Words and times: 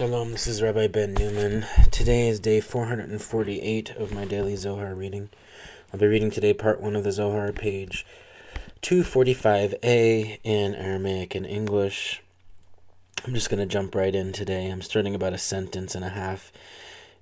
Shalom, 0.00 0.32
this 0.32 0.46
is 0.46 0.62
Rabbi 0.62 0.86
Ben 0.86 1.12
Newman. 1.12 1.66
Today 1.90 2.28
is 2.28 2.40
day 2.40 2.62
448 2.62 3.90
of 3.96 4.14
my 4.14 4.24
daily 4.24 4.56
Zohar 4.56 4.94
reading. 4.94 5.28
I'll 5.92 6.00
be 6.00 6.06
reading 6.06 6.30
today 6.30 6.54
part 6.54 6.80
1 6.80 6.96
of 6.96 7.04
the 7.04 7.12
Zohar, 7.12 7.52
page 7.52 8.06
245a 8.80 10.38
in 10.42 10.74
Aramaic 10.74 11.34
and 11.34 11.44
English. 11.44 12.22
I'm 13.26 13.34
just 13.34 13.50
going 13.50 13.60
to 13.60 13.66
jump 13.66 13.94
right 13.94 14.14
in 14.14 14.32
today. 14.32 14.70
I'm 14.70 14.80
starting 14.80 15.14
about 15.14 15.34
a 15.34 15.38
sentence 15.38 15.94
and 15.94 16.02
a 16.02 16.08
half 16.08 16.50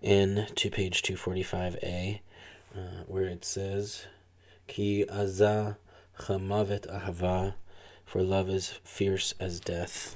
in 0.01 0.47
to 0.55 0.71
page 0.71 1.03
245a, 1.03 2.21
uh, 2.77 2.79
where 3.09 3.25
it 3.25 3.45
says, 3.45 4.07
Ki 4.69 5.05
azah 5.11 5.79
chamavet 6.21 6.87
ahava, 6.87 7.55
for 8.07 8.23
love 8.23 8.49
is 8.49 8.79
fierce 8.85 9.35
as 9.41 9.59
death. 9.59 10.15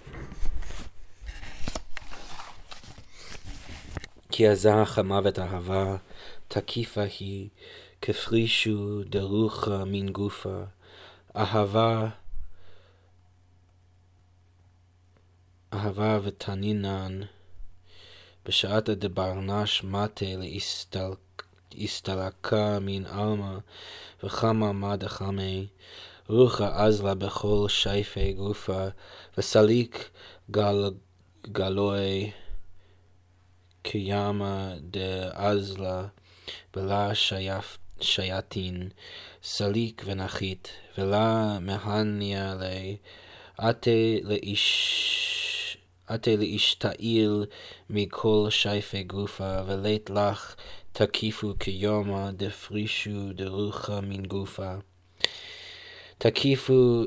כי 4.33 4.49
הזך 4.49 4.99
המוות 4.99 5.39
אהבה, 5.39 5.97
תקיפה 6.49 7.03
היא, 7.19 7.49
כפרישו 8.03 9.03
דרוחה 9.03 9.85
מן 9.87 10.09
גופה. 10.09 10.63
אהבה, 11.37 12.09
אהבה 15.73 16.19
ותנינן, 16.23 17.21
בשעת 18.47 18.91
דברנש 18.91 19.85
מטה 19.85 20.27
להסתלקה 21.75 22.79
מן 22.81 23.07
עלמא, 23.07 23.59
וחמה 24.23 24.73
מד 24.73 25.07
חמי, 25.07 25.67
רוחה 26.29 26.85
אזלה 26.85 27.15
בכל 27.15 27.67
שייפי 27.69 28.33
גופה, 28.33 28.87
וסליק 29.39 30.11
גל, 30.51 30.91
גלוי 31.47 32.33
כימה 33.85 34.75
דאזלה, 34.81 36.07
בלה 36.75 37.11
שייתין, 38.01 38.89
סליק 39.43 40.03
ונחית, 40.05 40.69
ולה 40.99 41.59
מהניה 41.61 42.55
לי, 42.55 42.97
עתה 43.59 43.91
לאיש... 44.23 45.79
עתה 46.07 46.37
לאיש 46.37 46.75
תעיל 46.75 47.45
מכל 47.91 48.47
שייפי 48.51 49.03
גופה, 49.03 49.61
ולית 49.67 50.11
לך 50.11 50.57
תקיפו 50.93 51.53
כיומה, 51.61 52.31
דפרישו 52.33 53.33
דרוחה 53.35 54.01
מן 54.01 54.23
גופה. 54.23 54.75
תקיפו 56.19 57.05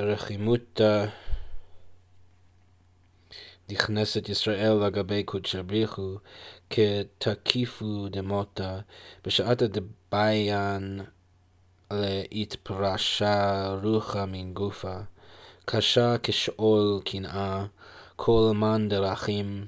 דרחימותה 0.00 1.06
נכנסת 3.70 4.28
ישראל 4.28 4.72
לגבי 4.72 5.22
קודשא 5.22 5.62
בריחו 5.62 6.16
כתקיפו 6.70 8.08
דמותה 8.10 8.78
בשעת 9.24 9.62
דביין 9.62 11.00
להתפרשה 11.90 13.68
רוחה 13.82 14.26
מן 14.26 14.52
גופה 14.52 14.96
קשה 15.64 16.16
כשאול 16.22 17.00
קנאה 17.04 17.66
כל 18.16 18.52
מן 18.54 18.88
דרכים 18.88 19.66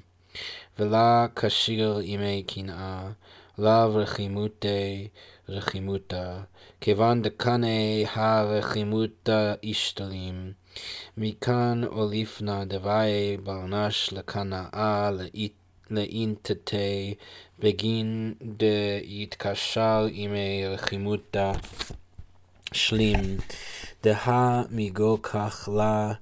ולה 0.79 1.27
כשיר 1.35 1.99
ימי 2.03 2.43
קנאה 2.43 3.09
לאו 3.57 3.95
רחימותי 3.95 5.07
רחימותה 5.49 6.41
כיוון 6.81 7.21
דקנא 7.21 7.67
הרחימותה 8.13 9.53
אשתלים 9.71 10.53
מכאן 11.17 11.83
אוליפנה 11.83 12.65
דוואי 12.65 13.37
ברנש 13.37 14.09
לקנאה 14.13 15.11
לאינטטי 15.89 17.13
בגין 17.59 18.33
דהתקשר 18.41 20.07
עמי 20.11 20.67
רחימותא 20.67 21.51
שלים 22.73 23.37
דהה 24.03 24.63
מגו 24.69 25.21
כך 25.21 25.69
לה 25.77 26.13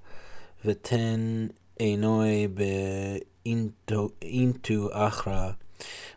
ותן 0.65 1.47
עינוי 1.79 2.47
באינטו 3.45 4.89
אחרא. 4.91 5.51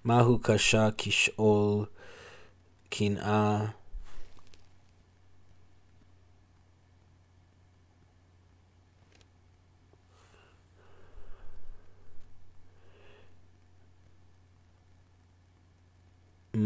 מהו 0.05 0.39
קשה 0.43 0.89
כשאול 0.99 1.87
קנאה 2.91 3.65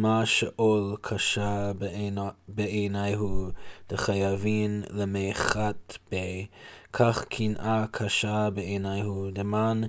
מה 0.02 0.26
שאול 0.26 0.96
קשה 1.00 1.72
בעיניהו 2.48 3.48
דחייבין 3.88 4.82
למחת 4.90 5.98
בי, 6.10 6.46
כך 6.92 7.24
קנאה 7.24 7.84
קשה 7.90 8.50
בעיניהו 8.50 9.30
דמן 9.32 9.80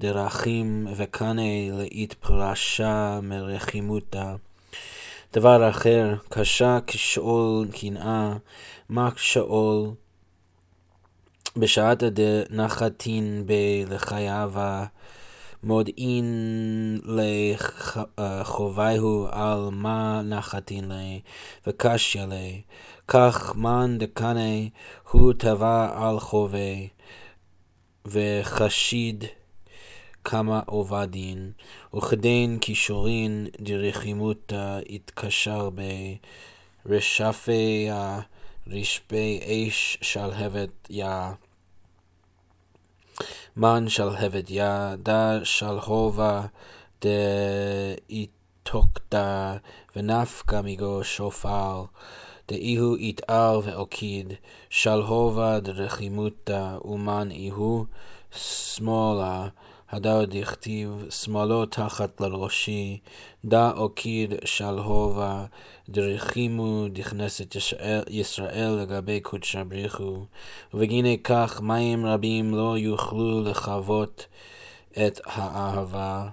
דרכים 0.00 0.86
וקנא 0.96 1.42
להתפרשה 1.72 3.20
מרחימותה. 3.22 4.34
דבר 5.32 5.70
אחר, 5.70 6.14
קשה 6.28 6.78
כשאול 6.86 7.68
קנאה, 7.80 8.36
מה 8.88 9.10
שאול 9.16 9.90
בשעת 11.56 12.02
דנחתין 12.02 13.42
בי 13.46 13.84
לחייבה 13.88 14.84
מודעין 15.66 17.00
לחוויהו 18.18 19.26
על 19.30 19.68
מה 19.72 20.22
נחתין 20.24 20.92
לי, 20.92 21.20
וקשיא 21.66 22.24
לי, 22.24 22.62
כך 23.08 23.56
מן 23.56 23.98
דקנא 23.98 24.62
הוא 25.10 25.32
טבע 25.32 26.06
על 26.06 26.20
חובי, 26.20 26.88
וחשיד 28.06 29.24
כמה 30.24 30.60
עובדין, 30.66 31.52
וכדין 31.94 32.58
כישורין 32.60 33.46
דרחימותא 33.60 34.78
התקשר 34.90 35.70
בי, 35.70 36.18
רשפי 36.86 37.88
אש 39.44 39.98
שלהבת 40.02 40.88
יה. 40.90 41.32
Man 43.54 43.88
shall 43.88 44.16
hefyd 44.16 44.50
yada 44.50 45.44
shall 45.44 45.78
hova 45.80 46.50
de 47.00 47.98
itokta 48.08 49.60
venafka 49.94 50.62
migo 50.62 51.02
shofal. 51.02 51.88
דאיהו 52.48 52.96
יתעל 52.96 53.56
ואוקיד, 53.62 54.32
שלהובה 54.70 55.60
דרחימותה, 55.60 56.78
ומן 56.84 57.28
איהו 57.30 57.84
שמאלה 58.30 59.48
הדר 59.90 60.24
דכתיב 60.24 61.06
שמאלו 61.10 61.66
תחת 61.66 62.20
לראשי, 62.20 62.98
דא 63.44 63.70
אוקיד 63.76 64.34
שלהובה 64.44 65.44
דרחימו 65.88 66.86
דכנסת 66.92 67.56
ישראל 68.08 68.70
לגבי 68.82 69.20
קודשא 69.20 69.62
בריחו, 69.62 70.24
ובגיני 70.74 71.18
כך 71.24 71.60
מים 71.60 72.06
רבים 72.06 72.54
לא 72.54 72.78
יוכלו 72.78 73.42
לחוות 73.44 74.26
את 74.92 75.20
האהבה. 75.24 76.28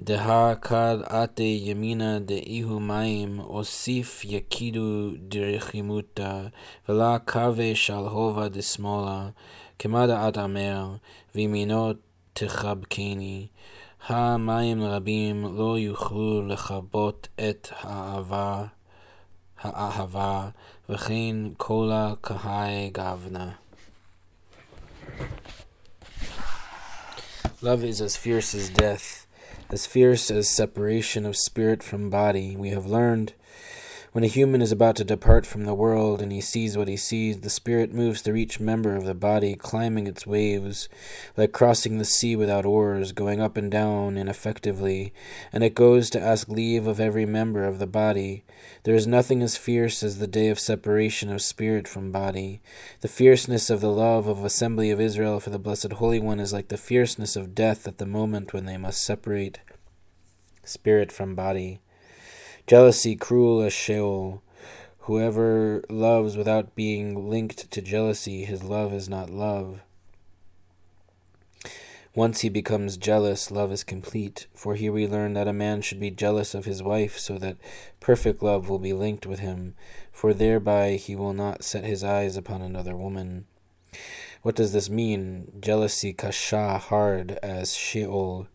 דהה 0.00 0.54
כד 0.54 0.96
עתי 1.04 1.60
ימינה 1.64 2.18
דאיהו 2.18 2.80
מים, 2.80 3.40
אוסיף 3.40 4.24
יקידו 4.24 5.10
דרחימותא, 5.28 6.42
ולה 6.88 7.18
קווה 7.18 7.74
שלהובה 7.74 8.48
דשמאלה, 8.48 9.28
כמה 9.78 10.06
דעת 10.06 10.38
אמר, 10.38 10.88
וימינו 11.34 11.92
תחבקני. 12.33 13.47
המים 14.07 14.83
רבים 14.83 15.57
לא 15.57 15.79
יוכלו 15.79 16.47
לכבות 16.47 17.27
את 17.49 17.67
האהבה, 17.79 18.65
האהבה 19.61 20.49
וכן 20.89 21.35
כל 21.57 21.91
הקהי 21.93 22.89
גבנה. 22.89 23.51
Love 27.63 27.83
is 27.83 27.99
as 28.01 28.15
fierce 28.15 28.53
as 28.53 28.69
death, 28.69 29.25
as 29.71 29.87
fierce 29.87 30.29
as 30.29 30.47
separation 30.47 31.25
of 31.25 31.35
spirit 31.35 31.81
from 31.81 32.11
body. 32.11 32.55
We 32.55 32.69
have 32.69 32.85
learned 32.85 33.33
when 34.12 34.24
a 34.24 34.26
human 34.26 34.60
is 34.60 34.72
about 34.72 34.96
to 34.96 35.04
depart 35.04 35.46
from 35.46 35.66
the 35.66 35.74
world 35.74 36.20
and 36.20 36.32
he 36.32 36.40
sees 36.40 36.76
what 36.76 36.88
he 36.88 36.96
sees, 36.96 37.42
the 37.42 37.48
spirit 37.48 37.94
moves 37.94 38.22
through 38.22 38.34
each 38.34 38.58
member 38.58 38.96
of 38.96 39.04
the 39.04 39.14
body, 39.14 39.54
climbing 39.54 40.08
its 40.08 40.26
waves, 40.26 40.88
like 41.36 41.52
crossing 41.52 41.98
the 41.98 42.04
sea 42.04 42.34
without 42.34 42.66
oars, 42.66 43.12
going 43.12 43.40
up 43.40 43.56
and 43.56 43.70
down 43.70 44.18
ineffectively, 44.18 45.12
and 45.52 45.62
it 45.62 45.76
goes 45.76 46.10
to 46.10 46.20
ask 46.20 46.48
leave 46.48 46.88
of 46.88 46.98
every 46.98 47.24
member 47.24 47.64
of 47.64 47.78
the 47.78 47.86
body. 47.86 48.42
There 48.82 48.96
is 48.96 49.06
nothing 49.06 49.42
as 49.42 49.56
fierce 49.56 50.02
as 50.02 50.18
the 50.18 50.26
day 50.26 50.48
of 50.48 50.58
separation 50.58 51.30
of 51.30 51.40
spirit 51.40 51.86
from 51.86 52.10
body. 52.10 52.60
The 53.02 53.08
fierceness 53.08 53.70
of 53.70 53.80
the 53.80 53.92
love 53.92 54.26
of 54.26 54.44
assembly 54.44 54.90
of 54.90 55.00
Israel 55.00 55.38
for 55.38 55.50
the 55.50 55.58
Blessed 55.60 55.92
Holy 55.92 56.18
One 56.18 56.40
is 56.40 56.52
like 56.52 56.66
the 56.66 56.76
fierceness 56.76 57.36
of 57.36 57.54
death 57.54 57.86
at 57.86 57.98
the 57.98 58.06
moment 58.06 58.52
when 58.52 58.64
they 58.64 58.76
must 58.76 59.04
separate 59.04 59.60
spirit 60.64 61.12
from 61.12 61.36
body. 61.36 61.78
Jealousy 62.70 63.16
cruel 63.16 63.62
as 63.62 63.72
Sheol. 63.72 64.44
Whoever 65.00 65.82
loves 65.90 66.36
without 66.36 66.76
being 66.76 67.28
linked 67.28 67.68
to 67.68 67.82
jealousy, 67.82 68.44
his 68.44 68.62
love 68.62 68.92
is 68.92 69.08
not 69.08 69.28
love. 69.28 69.80
Once 72.14 72.42
he 72.42 72.48
becomes 72.48 72.96
jealous, 72.96 73.50
love 73.50 73.72
is 73.72 73.82
complete. 73.82 74.46
For 74.54 74.76
here 74.76 74.92
we 74.92 75.08
learn 75.08 75.32
that 75.32 75.48
a 75.48 75.52
man 75.52 75.82
should 75.82 75.98
be 75.98 76.12
jealous 76.12 76.54
of 76.54 76.64
his 76.64 76.80
wife, 76.80 77.18
so 77.18 77.38
that 77.38 77.56
perfect 77.98 78.40
love 78.40 78.68
will 78.68 78.78
be 78.78 78.92
linked 78.92 79.26
with 79.26 79.40
him, 79.40 79.74
for 80.12 80.32
thereby 80.32 80.92
he 80.92 81.16
will 81.16 81.32
not 81.32 81.64
set 81.64 81.82
his 81.82 82.04
eyes 82.04 82.36
upon 82.36 82.62
another 82.62 82.96
woman. 82.96 83.46
What 84.42 84.54
does 84.54 84.72
this 84.72 84.88
mean? 84.88 85.50
Jealousy 85.58 86.12
kasha, 86.12 86.78
hard 86.78 87.32
as 87.42 87.74
Sheol. 87.74 88.46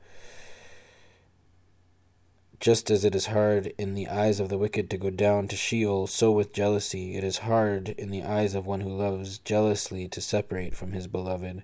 Just 2.60 2.90
as 2.90 3.04
it 3.04 3.16
is 3.16 3.28
hard 3.28 3.74
in 3.78 3.96
the 3.96 4.08
eyes 4.08 4.40
of 4.40 4.50
the 4.50 4.58
wicked 4.58 4.90
to 4.90 4.98
go 4.98 5.10
down 5.10 5.48
to 5.50 5.56
Sheol, 5.56 6.08
so 6.08 6.32
with 6.32 6.54
jealousy 6.54 7.16
it 7.16 7.24
is 7.24 7.40
hard 7.40 7.90
in 7.90 8.10
the 8.10 8.24
eyes 8.24 8.56
of 8.56 8.66
one 8.66 8.82
who 8.82 8.90
loves 8.90 9.40
jealously 9.40 10.08
to 10.08 10.22
separate 10.22 10.76
from 10.76 10.94
his 10.94 11.06
beloved. 11.06 11.64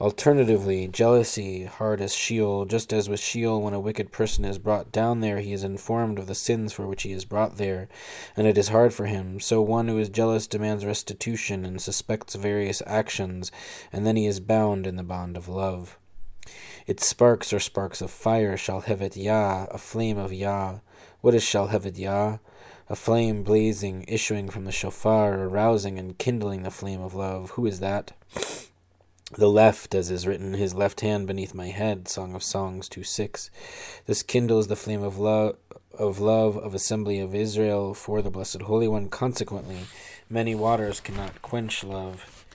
Alternatively, 0.00 0.88
jealousy, 0.88 1.64
hard 1.64 2.00
as 2.00 2.14
Sheol, 2.14 2.64
just 2.64 2.92
as 2.92 3.08
with 3.08 3.20
Sheol, 3.20 3.62
when 3.62 3.72
a 3.72 3.80
wicked 3.80 4.10
person 4.10 4.44
is 4.44 4.58
brought 4.58 4.92
down 4.92 5.20
there, 5.20 5.40
he 5.40 5.52
is 5.52 5.64
informed 5.64 6.18
of 6.18 6.26
the 6.26 6.34
sins 6.34 6.72
for 6.72 6.86
which 6.86 7.04
he 7.04 7.12
is 7.12 7.24
brought 7.24 7.56
there, 7.56 7.88
and 8.36 8.46
it 8.46 8.58
is 8.58 8.68
hard 8.68 8.92
for 8.92 9.06
him. 9.06 9.38
So 9.40 9.62
one 9.62 9.88
who 9.88 9.98
is 9.98 10.08
jealous 10.08 10.46
demands 10.46 10.84
restitution 10.84 11.64
and 11.64 11.80
suspects 11.80 12.34
various 12.34 12.82
actions, 12.84 13.52
and 13.92 14.04
then 14.04 14.16
he 14.16 14.26
is 14.26 14.40
bound 14.40 14.86
in 14.86 14.96
the 14.96 15.02
bond 15.02 15.36
of 15.36 15.48
love. 15.48 15.98
Its 16.86 17.04
sparks 17.04 17.52
are 17.52 17.58
sparks 17.58 18.00
of 18.00 18.12
fire, 18.12 18.56
Shalhevet 18.56 19.16
Yah, 19.16 19.66
a 19.72 19.78
flame 19.78 20.18
of 20.18 20.32
Yah. 20.32 20.78
What 21.20 21.34
is 21.34 21.42
Shalhevet 21.42 21.98
Yah? 21.98 22.38
A 22.88 22.94
flame 22.94 23.42
blazing, 23.42 24.04
issuing 24.06 24.48
from 24.48 24.66
the 24.66 24.70
shofar, 24.70 25.34
arousing 25.34 25.98
and 25.98 26.16
kindling 26.16 26.62
the 26.62 26.70
flame 26.70 27.00
of 27.00 27.12
love. 27.12 27.50
Who 27.50 27.66
is 27.66 27.80
that? 27.80 28.12
The 29.36 29.50
left, 29.50 29.92
as 29.92 30.08
is 30.08 30.24
written, 30.24 30.54
his 30.54 30.72
left 30.72 31.00
hand 31.00 31.26
beneath 31.26 31.52
my 31.52 31.66
head, 31.66 32.06
Song 32.06 32.36
of 32.36 32.44
Songs 32.44 32.88
2 32.88 33.02
6. 33.02 33.50
This 34.06 34.22
kindles 34.22 34.68
the 34.68 34.76
flame 34.76 35.02
of 35.02 35.18
love 35.18 35.56
of 35.98 36.20
love 36.20 36.56
of 36.56 36.76
assembly 36.76 37.18
of 37.18 37.34
Israel 37.34 37.92
for 37.92 38.22
the 38.22 38.30
blessed 38.30 38.62
Holy 38.62 38.86
One. 38.86 39.08
Consequently, 39.08 39.80
many 40.30 40.54
waters 40.54 41.00
cannot 41.00 41.42
quench 41.42 41.82
love. 41.82 42.46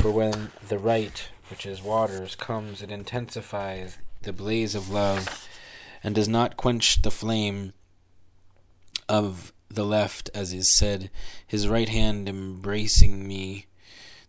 For 0.00 0.12
when 0.12 0.52
the 0.68 0.78
right 0.78 1.28
which 1.50 1.66
is 1.66 1.82
waters, 1.82 2.34
comes, 2.36 2.80
it 2.80 2.90
intensifies 2.90 3.98
the 4.22 4.32
blaze 4.32 4.74
of 4.74 4.90
love 4.90 5.48
and 6.02 6.14
does 6.14 6.28
not 6.28 6.56
quench 6.56 7.02
the 7.02 7.10
flame 7.10 7.72
of 9.08 9.52
the 9.68 9.84
left, 9.84 10.30
as 10.34 10.52
is 10.52 10.76
said, 10.76 11.10
his 11.46 11.68
right 11.68 11.88
hand 11.88 12.28
embracing 12.28 13.26
me. 13.26 13.66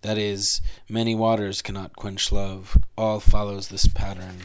That 0.02 0.18
is, 0.18 0.62
many 0.90 1.14
waters 1.14 1.62
cannot 1.62 1.96
quench 1.96 2.32
love. 2.32 2.78
All 2.98 3.20
follows 3.20 3.68
this 3.68 3.88
pattern. 3.88 4.40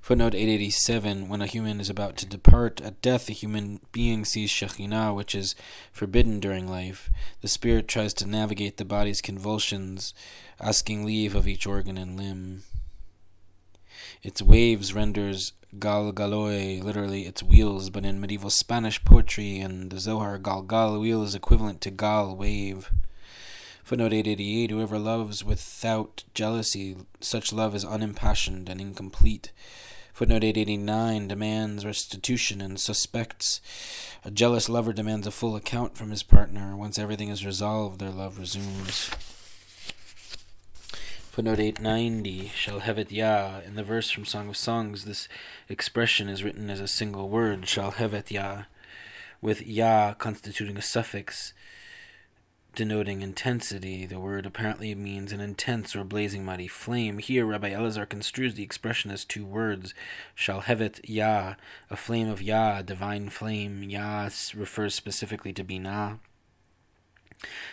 Footnote 0.00 0.34
887 0.34 1.28
When 1.28 1.42
a 1.42 1.46
human 1.46 1.78
is 1.78 1.90
about 1.90 2.16
to 2.16 2.26
depart 2.26 2.80
at 2.80 3.02
death, 3.02 3.28
a 3.28 3.32
human 3.32 3.80
being 3.92 4.24
sees 4.24 4.50
Shekhinah, 4.50 5.14
which 5.14 5.34
is 5.34 5.54
forbidden 5.92 6.40
during 6.40 6.66
life. 6.66 7.10
The 7.42 7.48
spirit 7.48 7.86
tries 7.86 8.14
to 8.14 8.26
navigate 8.26 8.78
the 8.78 8.84
body's 8.84 9.20
convulsions, 9.20 10.12
asking 10.58 11.04
leave 11.04 11.34
of 11.34 11.46
each 11.46 11.66
organ 11.66 11.96
and 11.96 12.16
limb. 12.16 12.62
Its 14.22 14.42
waves 14.42 14.94
renders 14.94 15.52
gal 15.78 16.12
galoi, 16.12 16.82
literally 16.82 17.26
its 17.26 17.42
wheels, 17.42 17.90
but 17.90 18.04
in 18.04 18.20
medieval 18.20 18.50
Spanish 18.50 19.04
poetry 19.04 19.60
and 19.60 19.90
the 19.90 20.00
Zohar, 20.00 20.38
gal 20.38 20.62
gal 20.62 20.98
wheel 20.98 21.22
is 21.22 21.34
equivalent 21.34 21.80
to 21.82 21.90
gal 21.90 22.34
wave. 22.34 22.90
Footnote 23.84 24.12
888 24.12 24.70
Whoever 24.70 24.98
loves 24.98 25.44
without 25.44 26.24
jealousy, 26.34 26.96
such 27.20 27.52
love 27.52 27.74
is 27.74 27.84
unimpassioned 27.84 28.68
and 28.68 28.80
incomplete. 28.80 29.52
Footnote 30.12 30.44
889 30.44 31.28
demands 31.28 31.86
restitution 31.86 32.60
and 32.60 32.78
suspects. 32.78 33.60
A 34.24 34.30
jealous 34.30 34.68
lover 34.68 34.92
demands 34.92 35.26
a 35.26 35.30
full 35.30 35.56
account 35.56 35.96
from 35.96 36.10
his 36.10 36.22
partner. 36.22 36.76
Once 36.76 36.98
everything 36.98 37.28
is 37.28 37.46
resolved, 37.46 38.00
their 38.00 38.10
love 38.10 38.38
resumes. 38.38 39.10
Footnote 41.30 41.60
890 41.60 42.48
shall 42.54 42.80
Shalhevet 42.80 43.12
ya. 43.12 43.60
In 43.64 43.76
the 43.76 43.84
verse 43.84 44.10
from 44.10 44.24
Song 44.24 44.48
of 44.48 44.56
Songs, 44.56 45.04
this 45.04 45.28
expression 45.68 46.28
is 46.28 46.42
written 46.42 46.68
as 46.68 46.80
a 46.80 46.88
single 46.88 47.28
word, 47.28 47.66
shall 47.68 47.92
Shalhevet 47.92 48.30
ya, 48.30 48.64
with 49.40 49.66
ya 49.66 50.12
constituting 50.14 50.76
a 50.76 50.82
suffix 50.82 51.54
denoting 52.74 53.22
intensity. 53.22 54.06
The 54.06 54.20
word 54.20 54.46
apparently 54.46 54.94
means 54.94 55.32
an 55.32 55.40
intense 55.40 55.94
or 55.96 56.04
blazing 56.04 56.44
mighty 56.44 56.68
flame. 56.68 57.18
Here, 57.18 57.44
Rabbi 57.44 57.70
Elazar 57.70 58.08
construes 58.08 58.54
the 58.54 58.62
expression 58.62 59.10
as 59.10 59.24
two 59.24 59.44
words, 59.44 59.94
Shalhevet 60.36 61.00
Yah, 61.04 61.54
a 61.90 61.96
flame 61.96 62.28
of 62.28 62.42
Yah, 62.42 62.82
divine 62.82 63.28
flame. 63.28 63.82
Yah 63.82 64.28
refers 64.54 64.94
specifically 64.94 65.52
to 65.52 65.64
Binah 65.64 66.18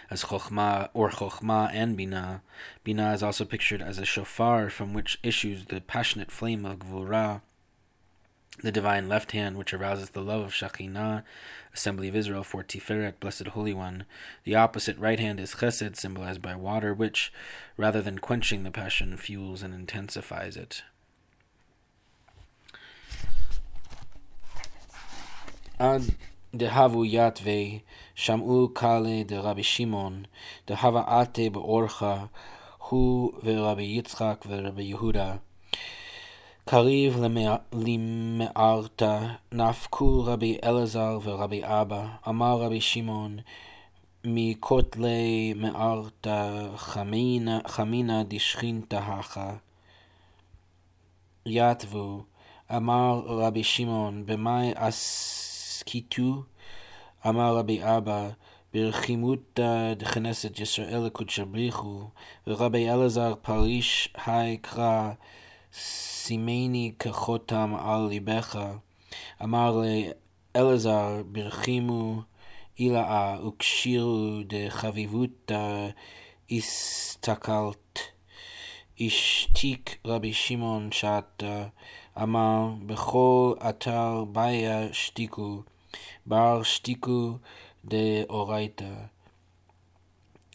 as 0.09 0.25
Chokhmah 0.25 0.89
or 0.93 1.09
Chokhmah 1.09 1.71
and 1.73 1.97
Binah. 1.97 2.41
Binah 2.85 3.13
is 3.13 3.23
also 3.23 3.45
pictured 3.45 3.81
as 3.81 3.97
a 3.97 4.05
shofar 4.05 4.69
from 4.69 4.93
which 4.93 5.19
issues 5.23 5.65
the 5.65 5.81
passionate 5.81 6.31
flame 6.31 6.65
of 6.65 6.79
Gvurah 6.79 7.41
the 8.61 8.71
divine 8.71 9.07
left 9.07 9.31
hand, 9.31 9.57
which 9.57 9.73
arouses 9.73 10.09
the 10.11 10.21
love 10.21 10.41
of 10.41 10.51
Shekhinah, 10.51 11.23
Assembly 11.73 12.07
of 12.07 12.15
Israel 12.15 12.43
for 12.43 12.63
Tiferet, 12.63 13.19
Blessed 13.19 13.47
Holy 13.49 13.73
One. 13.73 14.05
The 14.45 14.55
opposite 14.55 14.97
right 14.97 15.19
hand 15.19 15.39
is 15.39 15.55
Chesed, 15.55 15.95
symbolized 15.95 16.41
by 16.41 16.55
water, 16.55 16.93
which, 16.93 17.31
rather 17.77 18.01
than 18.01 18.19
quenching 18.19 18.63
the 18.63 18.71
passion, 18.71 19.15
fuels 19.17 19.61
and 19.61 19.73
intensifies 19.73 20.57
it. 20.57 20.83
Ad 25.79 26.15
dehavu 26.55 27.07
yatve 27.07 27.83
shamu 28.15 28.73
kale 28.73 29.23
de 29.23 29.39
Rabbi 29.39 29.61
Shimon 29.61 30.25
dehava 30.67 31.05
ate 31.07 31.53
beorcha 31.53 32.29
hu 32.79 33.39
veRabbi 33.43 33.95
Yitzchak 33.95 34.43
ve 34.43 34.63
Rabbi 34.63 34.91
Yehuda 34.91 35.41
קריב 36.69 37.17
למארתא, 37.73 39.19
נפקו 39.51 40.23
רבי 40.25 40.57
אלעזר 40.63 41.19
ורבי 41.23 41.61
אבא, 41.63 42.07
אמר 42.27 42.61
רבי 42.61 42.81
שמעון, 42.81 43.37
מכותלי 44.23 45.53
מארתא 45.55 46.67
חמינא 47.67 48.23
דשכינתא 48.27 48.95
הכה. 48.95 49.53
יתבו, 51.45 52.23
אמר 52.75 53.21
רבי 53.25 53.63
שמעון, 53.63 54.25
במאי 54.25 54.71
עסקיתו? 54.75 56.43
אמר 57.27 57.57
רבי 57.57 57.79
אבא, 57.83 58.29
ברחימותא 58.73 59.93
דכנסת 59.93 60.59
ישראל 60.59 60.99
לקודשא 61.05 61.43
בריחו, 61.43 62.03
ורבי 62.47 62.89
אלעזר 62.89 63.33
פריש 63.41 64.13
היי 64.25 64.57
קרא 65.71 65.79
שימני 66.27 66.93
כחותם 66.99 67.75
על 67.79 68.07
ליבך. 68.09 68.59
אמר 69.43 69.81
לאלעזר, 70.55 71.21
ברחימו 71.25 72.21
אילאה 72.79 73.47
וקשירו 73.47 74.39
דחביבותא 74.47 75.89
הסתכלת. 76.51 77.99
השתיק 78.99 79.97
רבי 80.05 80.33
שמעון 80.33 80.91
שעתה, 80.91 81.67
אמר, 82.21 82.69
בכל 82.85 83.53
אתר 83.69 84.23
ביה 84.31 84.93
שתיקו, 84.93 85.61
בר 86.25 86.63
שתיקו 86.63 87.37
דאורייתא. 87.85 88.93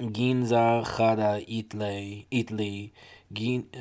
גינזה 0.03 0.81
חדה 0.83 1.35
איתלי, 1.37 2.89
גין, 3.33 3.63
uh, 3.73 3.79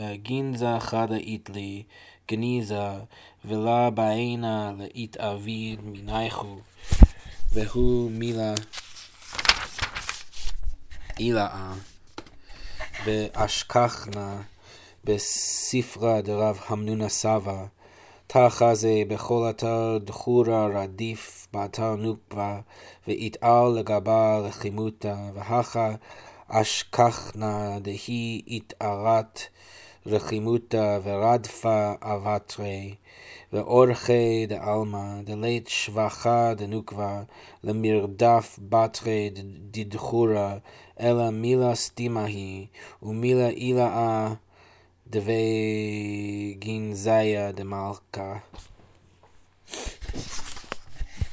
sorry, 0.00 0.18
Ginza 0.18 0.80
chada 0.80 1.18
itli, 1.20 1.84
גניזה, 2.30 2.90
ולה 3.44 3.90
בעינה 3.90 4.72
להתאביד 4.76 5.80
מנייכו, 5.82 6.56
והוא 7.52 8.10
מילה 8.10 8.54
אילאה, 11.18 11.72
ואשכחנה 13.04 14.42
בספרה 15.04 16.20
דרב 16.20 16.60
המנונה 16.66 17.08
סבא, 17.08 17.64
תחזה 18.26 19.02
בכל 19.08 19.50
אתר 19.50 19.98
דחורה 20.04 20.66
רדיף 20.66 21.46
באתר 21.52 21.94
נוקבה, 21.94 22.60
ויתעל 23.08 23.72
לגבה 23.78 24.40
לחימותה, 24.46 25.16
והכה 25.34 25.90
אשכחנה 26.48 27.78
דהי 27.78 28.42
התערת 28.46 29.40
רחימותה 30.06 30.98
ורדפה 31.02 31.92
אבטרי, 32.02 32.94
ואורכי 33.52 34.46
דעלמא, 34.46 35.22
דלית 35.24 35.68
שבחה 35.68 36.54
דנוקבה, 36.54 37.22
למרדף 37.64 38.58
בתרי 38.68 39.30
דדחורה, 39.70 40.56
אלא 41.00 41.30
מילה 41.30 41.74
סתימה 41.74 42.24
היא, 42.24 42.66
ומילה 43.02 43.48
אילאה 43.48 44.34
דבי 45.10 46.56
ginzaya 46.60 47.50
demalka. 47.52 48.42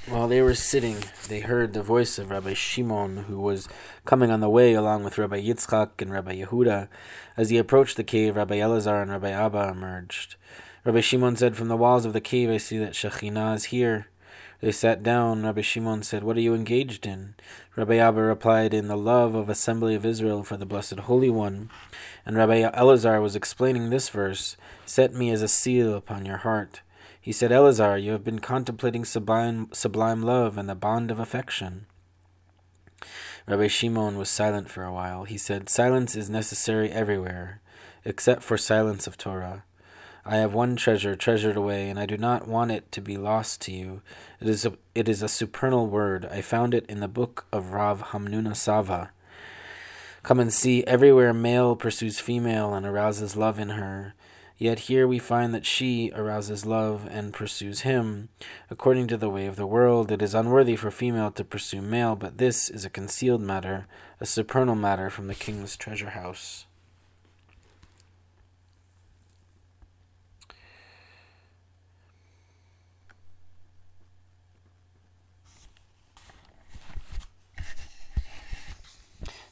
While 0.10 0.30
they 0.30 0.42
were 0.42 0.54
sitting, 0.54 1.04
they 1.28 1.42
heard 1.42 1.74
the 1.74 1.84
voice 1.84 2.18
of 2.18 2.30
Rabbi 2.32 2.54
Shimon, 2.54 3.26
who 3.28 3.42
was 3.42 3.68
coming 4.06 4.32
on 4.32 4.40
the 4.40 4.50
way 4.50 4.74
along 4.74 5.04
with 5.04 5.18
Rabbi 5.18 5.42
Yitzchak 5.42 6.02
and 6.02 6.14
Rabbi 6.14 6.42
Yehuda. 6.42 6.88
As 7.36 7.50
he 7.50 7.58
approached 7.58 7.98
the 7.98 8.06
cave, 8.06 8.38
Rabbi 8.38 8.56
Elazar 8.56 9.02
and 9.02 9.12
Rabbi 9.12 9.32
Abba 9.32 9.68
emerged. 9.68 10.38
Rabbi 10.86 11.02
Shimon 11.02 11.36
said, 11.36 11.58
From 11.58 11.68
the 11.68 11.76
walls 11.76 12.06
of 12.06 12.14
the 12.14 12.22
cave 12.22 12.50
I 12.50 12.56
see 12.56 12.78
that 12.78 12.94
Shekhinah 12.94 13.56
is 13.56 13.66
here. 13.66 14.08
They 14.62 14.72
sat 14.72 15.04
down. 15.04 15.44
Rabbi 15.44 15.60
Shimon 15.60 16.04
said, 16.04 16.24
What 16.24 16.38
are 16.38 16.42
you 16.42 16.56
engaged 16.56 17.06
in? 17.06 17.36
Rabbi 17.76 17.98
Abba 17.98 18.22
replied, 18.22 18.74
In 18.74 18.88
the 18.88 18.96
love 18.96 19.36
of 19.36 19.50
assembly 19.50 19.94
of 19.94 20.06
Israel 20.06 20.42
for 20.42 20.56
the 20.56 20.66
Blessed 20.66 21.00
Holy 21.00 21.30
One. 21.30 21.70
And 22.26 22.38
Rabbi 22.38 22.62
Elazar 22.62 23.22
was 23.22 23.36
explaining 23.36 23.90
this 23.90 24.08
verse 24.08 24.56
Set 24.86 25.14
me 25.14 25.32
as 25.32 25.42
a 25.42 25.50
seal 25.50 25.94
upon 25.94 26.26
your 26.26 26.38
heart. 26.38 26.80
He 27.28 27.34
said, 27.34 27.52
Elazar, 27.52 28.02
you 28.02 28.14
have 28.14 28.24
been 28.24 28.40
contemplating 28.40 29.04
sublime, 29.04 29.68
sublime 29.74 30.22
love 30.22 30.58
and 30.58 30.70
the 30.70 30.76
bond 30.76 31.12
of 31.12 31.20
affection. 31.20 31.86
Rabbi 33.46 33.68
Shimon 33.68 34.18
was 34.18 34.30
silent 34.30 34.70
for 34.70 34.86
a 34.86 34.94
while. 34.94 35.26
He 35.26 35.38
said, 35.38 35.68
Silence 35.68 36.16
is 36.16 36.30
necessary 36.30 36.90
everywhere, 36.90 37.60
except 38.06 38.44
for 38.44 38.58
silence 38.58 39.08
of 39.08 39.18
Torah. 39.18 39.66
I 40.26 40.38
have 40.38 40.54
one 40.54 40.78
treasure 40.78 41.18
treasured 41.18 41.58
away, 41.58 41.90
and 41.90 42.00
I 42.00 42.06
do 42.06 42.16
not 42.16 42.48
want 42.48 42.72
it 42.72 42.90
to 42.94 43.02
be 43.02 43.18
lost 43.18 43.60
to 43.64 43.74
you. 43.74 44.02
It 44.40 44.48
is 44.48 44.66
a, 44.66 44.78
it 44.96 45.10
is 45.10 45.22
a 45.22 45.28
supernal 45.28 45.86
word. 45.86 46.26
I 46.32 46.40
found 46.40 46.74
it 46.74 46.86
in 46.86 47.02
the 47.02 47.10
book 47.10 47.46
of 47.52 47.74
Rav 47.74 48.04
Hamnuna 48.12 48.56
Sava. 48.56 49.12
Come 50.24 50.40
and 50.40 50.54
see, 50.54 50.86
everywhere 50.86 51.34
male 51.34 51.76
pursues 51.76 52.22
female 52.22 52.74
and 52.74 52.86
arouses 52.86 53.36
love 53.36 53.60
in 53.60 53.72
her. 53.72 54.14
Yet 54.60 54.80
here 54.80 55.08
we 55.08 55.20
find 55.20 55.54
that 55.54 55.68
she 55.68 56.12
arouses 56.16 56.66
love 56.66 57.08
and 57.12 57.32
pursues 57.32 57.82
him. 57.82 58.30
According 58.72 59.08
to 59.10 59.18
the 59.18 59.30
way 59.30 59.46
of 59.46 59.56
the 59.56 59.68
world, 59.68 60.12
it 60.12 60.22
is 60.22 60.34
unworthy 60.34 60.76
for 60.76 60.90
female 60.90 61.30
to 61.32 61.44
pursue 61.44 61.82
male, 61.82 62.16
but 62.16 62.40
this 62.40 62.68
is 62.68 62.84
a 62.84 62.90
concealed 62.90 63.42
matter, 63.42 63.86
a 64.20 64.26
supernal 64.26 64.76
matter 64.76 65.12
from 65.12 65.28
the 65.28 65.36
king's 65.36 65.78
treasure 65.78 66.10
house. 66.10 66.66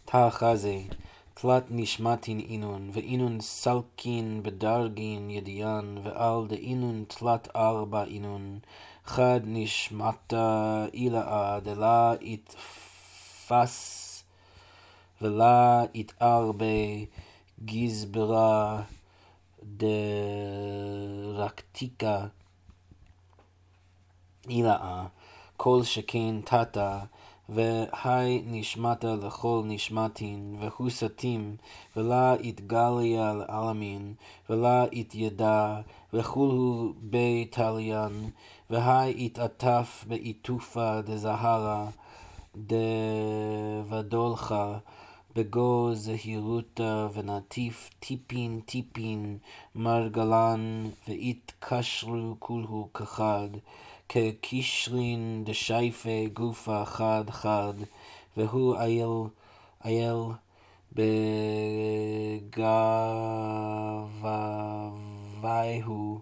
Tachaze. 0.07 0.89
תלת 1.37 1.63
נשמתין 1.69 2.39
אינון, 2.39 2.89
ואינון 2.93 3.41
סלקין 3.41 4.43
בדרגין 4.43 5.29
ידיען, 5.29 5.97
ועל 6.03 6.47
דאינון 6.47 7.03
תלת 7.07 7.47
ארבע 7.55 8.03
אינון, 8.03 8.59
חד 9.05 9.39
נשמתה 9.43 10.85
אילאה, 10.93 11.59
דלה 11.59 12.13
יתפס 12.21 14.23
ולה 15.21 15.83
יתער 15.93 16.51
בגזברה 17.61 18.81
דרקטיקה 21.33 22.25
אילאה, 24.49 25.05
כל 25.57 25.83
שכן 25.83 26.41
תתה 26.41 26.99
והי 27.49 28.41
נשמתה 28.45 29.15
לכל 29.15 29.61
נשמתין, 29.65 30.55
והוסתים, 30.59 31.55
ולה 31.95 32.35
יתגליה 32.41 33.33
לעלמין, 33.33 34.13
ולה 34.49 34.85
יתידע, 34.91 35.81
וכולו 36.13 36.93
בית 37.01 37.59
עליין, 37.59 38.29
והי 38.69 39.25
יתעטף 39.25 40.05
בעיטופה 40.07 41.01
דזהרה, 41.01 41.87
דבדולך, 43.87 44.55
בגו 45.35 45.89
זהירותה 45.93 47.07
ונטיף 47.13 47.89
טיפין 47.99 48.61
טיפין 48.65 49.37
מרגלן, 49.75 50.85
ויתקשרו 51.07 52.35
כולו 52.39 52.89
כחד. 52.93 53.47
כקישרין 54.09 55.43
דשייפה 55.45 56.09
גופה 56.33 56.85
חד 56.85 57.23
חד, 57.29 57.73
והוא 58.37 58.75
אייל, 58.75 59.09
אייל 59.85 60.17
בגבוויהו, 65.35 66.19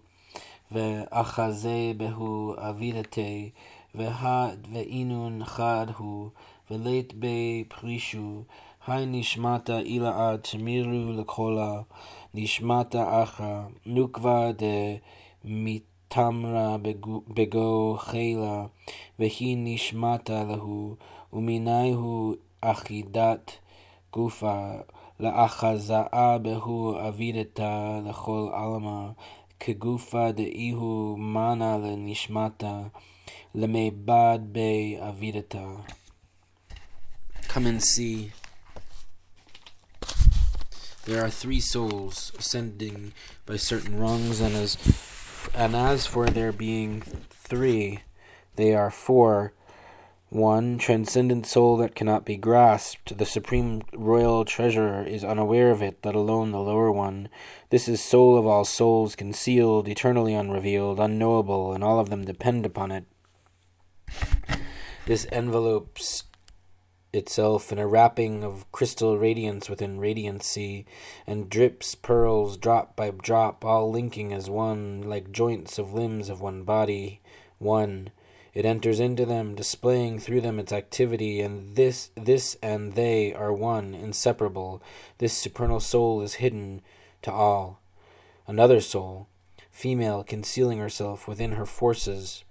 ואחזה 0.71 1.91
בהו 1.97 2.53
אבידתי, 2.57 3.49
ואינון 3.95 5.45
חד 5.45 5.87
הוא, 5.97 6.29
ולית 6.71 7.13
בפרישו, 7.19 8.43
היי 8.87 9.05
נשמתה 9.05 9.79
אילאה 9.79 10.37
תמירו 10.37 11.11
לקולה, 11.11 11.81
נשמתה 12.33 13.23
אחא, 13.23 13.61
נוקבה 13.85 14.49
דמית 15.45 15.92
תמרה 16.12 16.76
בגו 17.28 17.96
חילה, 17.98 18.66
והיא 19.18 19.56
נשמתה 19.60 20.44
להו, 20.44 20.96
ומנייהו 21.32 22.34
אחידת 22.60 23.52
גופה, 24.12 24.70
לאחזאה 25.20 26.38
בהו 26.38 26.94
אבידתה 27.08 28.00
לכל 28.08 28.48
עלמא, 28.52 29.08
כגופה 29.60 30.32
דאיהו 30.32 31.16
מנה 31.18 31.78
לנשמתה, 31.78 32.80
למבד 33.54 34.38
באבידתה. 34.42 35.66
Come 37.48 37.66
and 37.66 37.82
see. 37.82 38.30
There 41.06 41.24
are 41.24 41.30
three 41.30 41.60
souls 41.60 42.32
ascending 42.38 43.12
by 43.46 43.56
certain 43.56 43.98
rungs, 43.98 44.40
and 44.42 44.54
as 44.54 44.76
and 45.53 45.75
as 45.75 46.05
for 46.05 46.27
there 46.27 46.51
being 46.51 47.01
three, 47.29 47.99
they 48.55 48.73
are 48.73 48.91
four. 48.91 49.53
One, 50.29 50.79
transcendent 50.79 51.45
soul 51.45 51.77
that 51.77 51.93
cannot 51.93 52.25
be 52.25 52.37
grasped. 52.37 53.15
The 53.15 53.25
supreme 53.25 53.83
royal 53.93 54.45
treasurer 54.45 55.03
is 55.03 55.23
unaware 55.23 55.69
of 55.69 55.83
it, 55.83 55.99
let 56.03 56.15
alone 56.15 56.51
the 56.51 56.59
lower 56.59 56.91
one. 56.91 57.29
This 57.69 57.87
is 57.87 58.01
soul 58.01 58.35
of 58.35 58.47
all 58.47 58.65
souls, 58.65 59.15
concealed, 59.15 59.87
eternally 59.87 60.33
unrevealed, 60.33 60.99
unknowable, 60.99 61.71
and 61.71 61.83
all 61.83 61.99
of 61.99 62.09
them 62.09 62.25
depend 62.25 62.65
upon 62.65 62.91
it. 62.91 63.05
This 65.05 65.27
envelopes 65.31 66.23
itself 67.13 67.71
in 67.71 67.77
a 67.77 67.87
wrapping 67.87 68.43
of 68.43 68.69
crystal 68.71 69.17
radiance 69.17 69.69
within 69.69 69.99
radiancy, 69.99 70.85
and 71.27 71.49
drips 71.49 71.95
pearls 71.95 72.57
drop 72.57 72.95
by 72.95 73.11
drop, 73.11 73.63
all 73.63 73.91
linking 73.91 74.33
as 74.33 74.49
one, 74.49 75.01
like 75.03 75.31
joints 75.31 75.77
of 75.77 75.93
limbs 75.93 76.29
of 76.29 76.41
one 76.41 76.63
body, 76.63 77.21
one. 77.59 78.09
It 78.53 78.65
enters 78.65 78.99
into 78.99 79.25
them, 79.25 79.55
displaying 79.55 80.19
through 80.19 80.41
them 80.41 80.59
its 80.59 80.71
activity, 80.71 81.41
and 81.41 81.75
this 81.75 82.11
this 82.15 82.55
and 82.61 82.93
they 82.93 83.33
are 83.33 83.53
one, 83.53 83.95
inseparable. 83.95 84.81
This 85.17 85.33
supernal 85.33 85.79
soul 85.79 86.21
is 86.21 86.35
hidden 86.35 86.81
to 87.23 87.31
all. 87.31 87.79
Another 88.45 88.81
soul, 88.81 89.27
female, 89.71 90.23
concealing 90.23 90.79
herself 90.79 91.27
within 91.27 91.53
her 91.53 91.65
forces. 91.65 92.43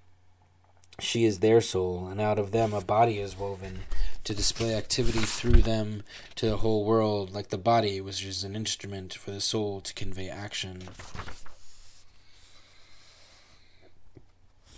She 1.00 1.24
is 1.24 1.38
their 1.38 1.60
soul, 1.60 2.06
and 2.08 2.20
out 2.20 2.38
of 2.38 2.52
them 2.52 2.72
a 2.72 2.80
body 2.80 3.18
is 3.18 3.38
woven 3.38 3.80
to 4.24 4.34
display 4.34 4.74
activity 4.74 5.20
through 5.20 5.62
them 5.62 6.02
to 6.36 6.48
the 6.48 6.58
whole 6.58 6.84
world, 6.84 7.34
like 7.34 7.48
the 7.48 7.58
body, 7.58 8.00
which 8.00 8.24
is 8.24 8.44
an 8.44 8.54
instrument 8.54 9.14
for 9.14 9.30
the 9.30 9.40
soul 9.40 9.80
to 9.80 9.94
convey 9.94 10.28
action. 10.28 10.82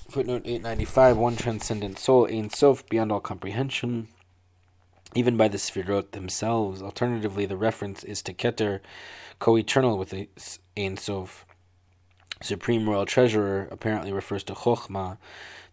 Footnote 0.08 0.42
895 0.44 1.16
One 1.16 1.36
transcendent 1.36 1.98
soul, 1.98 2.26
Ein 2.26 2.48
Sof, 2.48 2.88
beyond 2.88 3.10
all 3.10 3.20
comprehension, 3.20 4.08
even 5.14 5.36
by 5.36 5.48
the 5.48 5.58
Sfirot 5.58 6.12
themselves. 6.12 6.80
Alternatively, 6.80 7.46
the 7.46 7.56
reference 7.56 8.04
is 8.04 8.22
to 8.22 8.32
Keter, 8.32 8.80
co 9.40 9.58
eternal 9.58 9.98
with 9.98 10.14
Ein 10.76 10.96
Sof. 10.96 11.44
Supreme 12.40 12.88
Royal 12.88 13.06
Treasurer 13.06 13.68
apparently 13.70 14.12
refers 14.12 14.44
to 14.44 14.54
Chokhmah, 14.54 15.18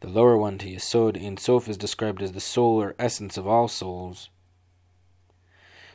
the 0.01 0.09
lower 0.09 0.35
one 0.35 0.57
to 0.57 0.67
Yesod. 0.67 1.23
Ein 1.23 1.37
Sof 1.37 1.69
is 1.69 1.77
described 1.77 2.21
as 2.21 2.33
the 2.33 2.39
soul 2.39 2.81
or 2.81 2.95
essence 2.99 3.37
of 3.37 3.47
all 3.47 3.67
souls. 3.67 4.29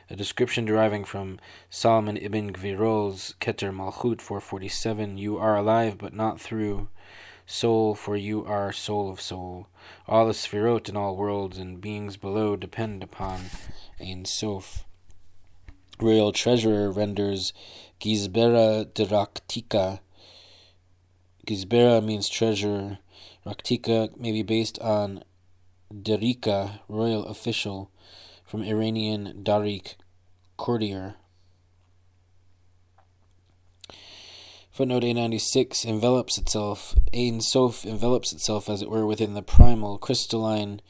A 0.09 0.15
description 0.15 0.63
deriving 0.63 1.03
from 1.03 1.39
Solomon 1.69 2.15
ibn 2.15 2.53
Gvirol's 2.53 3.35
Keter 3.41 3.73
Malchut 3.75 4.21
447 4.21 5.17
You 5.17 5.37
are 5.37 5.57
alive, 5.57 5.97
but 5.97 6.13
not 6.13 6.39
through 6.39 6.87
soul, 7.45 7.93
for 7.95 8.15
you 8.15 8.45
are 8.45 8.71
soul 8.71 9.11
of 9.11 9.19
soul. 9.19 9.67
All 10.07 10.25
the 10.25 10.31
Sfirot 10.31 10.87
in 10.87 10.95
all 10.95 11.17
worlds 11.17 11.57
and 11.57 11.81
beings 11.81 12.15
below 12.15 12.55
depend 12.55 13.03
upon 13.03 13.41
Ein 13.99 14.23
Sof. 14.23 14.85
Royal 15.99 16.31
Treasurer 16.31 16.89
renders 16.89 17.51
Gizbera 17.99 18.85
Raktika. 18.85 19.99
Gizbera 21.45 22.01
means 22.01 22.29
treasure. 22.29 22.99
Raktika 23.47 24.17
may 24.19 24.33
be 24.33 24.43
based 24.43 24.77
on 24.79 25.23
Derika, 25.93 26.81
royal 26.89 27.25
official 27.25 27.89
from 28.43 28.61
Iranian 28.61 29.41
Darik 29.41 29.95
Courtier. 30.57 31.15
Footnote 34.69 35.03
A96 35.03 35.85
envelops 35.85 36.37
itself, 36.37 36.93
Ein 37.13 37.39
Sof 37.39 37.85
envelops 37.85 38.33
itself, 38.33 38.69
as 38.69 38.81
it 38.81 38.89
were, 38.89 39.05
within 39.05 39.33
the 39.33 39.41
primal, 39.41 39.97
crystalline 39.97 40.81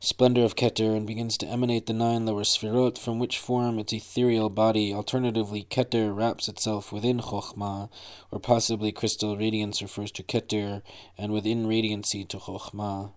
splendor 0.00 0.44
of 0.44 0.56
Keter 0.56 0.96
and 0.96 1.06
begins 1.06 1.36
to 1.38 1.46
emanate 1.46 1.86
the 1.86 1.92
nine 1.92 2.26
lower 2.26 2.44
Sfirot, 2.44 2.98
from 2.98 3.18
which 3.18 3.38
form 3.38 3.78
its 3.78 3.92
ethereal 3.92 4.50
body. 4.50 4.92
Alternatively, 4.92 5.66
Keter 5.68 6.14
wraps 6.14 6.48
itself 6.48 6.92
within 6.92 7.20
Chokhmah, 7.20 7.90
or 8.30 8.38
possibly 8.38 8.92
crystal 8.92 9.36
radiance 9.36 9.82
refers 9.82 10.12
to 10.12 10.22
Keter, 10.22 10.82
and 11.18 11.32
within 11.32 11.66
radiancy 11.66 12.28
to 12.28 12.38
Chokhmah. 12.38 13.12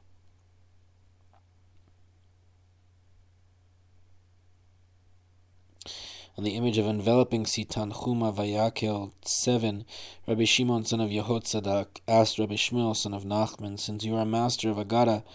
On 6.40 6.46
the 6.46 6.56
image 6.56 6.78
of 6.78 6.86
enveloping 6.86 7.46
See 7.46 7.66
Tanchuma 7.66 8.34
Vayakel 8.34 9.12
7, 9.26 9.84
Rabbi 10.26 10.46
Shimon 10.46 10.86
son 10.86 11.02
of 11.02 11.10
Yehotzadak 11.10 12.00
asked 12.08 12.40
Rabbi 12.40 12.54
Shmuel 12.54 12.96
son 12.96 13.14
of 13.14 13.26
Nachman, 13.26 13.78
Since 13.78 14.06
you 14.06 14.16
are 14.16 14.22
a 14.22 14.26
master 14.26 14.70
of 14.70 14.78
Agada, 14.78 15.26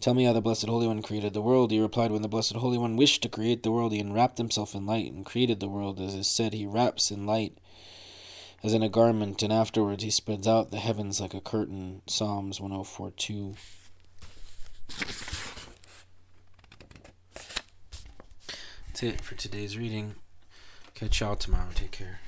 tell 0.00 0.12
me 0.12 0.24
how 0.24 0.34
the 0.34 0.42
Blessed 0.42 0.66
Holy 0.66 0.86
One 0.86 1.00
created 1.00 1.32
the 1.32 1.40
world. 1.40 1.70
He 1.70 1.80
replied, 1.80 2.12
When 2.12 2.20
the 2.20 2.28
Blessed 2.28 2.56
Holy 2.56 2.76
One 2.76 2.98
wished 2.98 3.22
to 3.22 3.30
create 3.30 3.62
the 3.62 3.70
world, 3.70 3.92
he 3.92 4.00
enwrapped 4.00 4.36
himself 4.36 4.74
in 4.74 4.84
light 4.84 5.10
and 5.10 5.24
created 5.24 5.60
the 5.60 5.68
world. 5.70 5.98
As 5.98 6.14
is 6.14 6.28
said, 6.28 6.52
he 6.52 6.66
wraps 6.66 7.10
in 7.10 7.24
light 7.24 7.56
as 8.62 8.74
in 8.74 8.82
a 8.82 8.90
garment, 8.90 9.42
and 9.42 9.50
afterwards 9.50 10.04
he 10.04 10.10
spreads 10.10 10.46
out 10.46 10.70
the 10.70 10.76
heavens 10.76 11.22
like 11.22 11.32
a 11.32 11.40
curtain. 11.40 12.02
Psalms 12.06 12.60
104 12.60 13.12
2. 13.12 13.54
That's 18.88 19.02
it 19.02 19.22
for 19.22 19.34
today's 19.36 19.78
reading. 19.78 20.16
Catch 21.00 21.20
y'all 21.22 21.34
tomorrow. 21.34 21.70
Take 21.74 21.92
care. 21.92 22.20